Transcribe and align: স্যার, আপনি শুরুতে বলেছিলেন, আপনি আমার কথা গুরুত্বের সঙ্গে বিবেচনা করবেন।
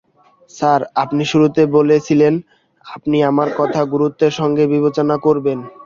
স্যার, 0.51 0.81
আপনি 1.03 1.23
শুরুতে 1.31 1.61
বলেছিলেন, 1.77 2.33
আপনি 2.85 3.17
আমার 3.29 3.49
কথা 3.59 3.81
গুরুত্বের 3.93 4.33
সঙ্গে 4.39 4.63
বিবেচনা 4.73 5.15
করবেন। 5.25 5.57